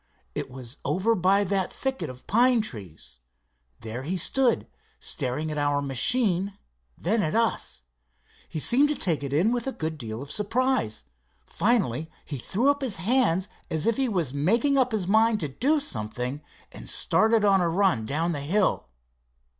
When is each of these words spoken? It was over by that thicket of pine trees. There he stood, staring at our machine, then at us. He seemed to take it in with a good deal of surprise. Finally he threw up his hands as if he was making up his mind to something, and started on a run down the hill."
It 0.33 0.49
was 0.49 0.77
over 0.83 1.13
by 1.13 1.43
that 1.43 1.71
thicket 1.71 2.09
of 2.09 2.25
pine 2.25 2.61
trees. 2.61 3.19
There 3.81 4.01
he 4.01 4.17
stood, 4.17 4.65
staring 4.99 5.51
at 5.51 5.59
our 5.59 5.79
machine, 5.79 6.57
then 6.97 7.21
at 7.21 7.35
us. 7.35 7.83
He 8.49 8.59
seemed 8.59 8.89
to 8.89 8.95
take 8.95 9.21
it 9.21 9.31
in 9.31 9.51
with 9.51 9.67
a 9.67 9.71
good 9.71 9.99
deal 9.99 10.23
of 10.23 10.31
surprise. 10.31 11.03
Finally 11.45 12.09
he 12.25 12.39
threw 12.39 12.71
up 12.71 12.81
his 12.81 12.95
hands 12.95 13.47
as 13.69 13.85
if 13.85 13.97
he 13.97 14.09
was 14.09 14.33
making 14.33 14.75
up 14.75 14.91
his 14.91 15.07
mind 15.07 15.39
to 15.59 15.79
something, 15.79 16.41
and 16.71 16.89
started 16.89 17.45
on 17.45 17.61
a 17.61 17.69
run 17.69 18.03
down 18.03 18.31
the 18.31 18.41
hill." 18.41 18.87